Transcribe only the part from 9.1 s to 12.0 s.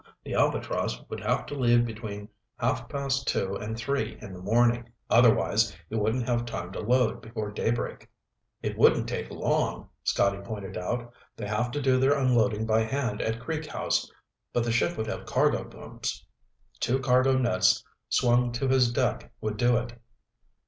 long," Scotty pointed out. "They have to do